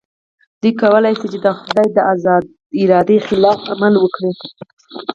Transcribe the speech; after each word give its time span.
دوی 0.61 0.73
کولای 0.81 1.13
شي 1.19 1.27
د 1.45 1.47
خدای 1.59 1.87
د 1.93 1.97
ارادې 2.83 3.17
خلاف 3.27 3.59
عمل 3.71 3.93
وکړي. 3.97 4.31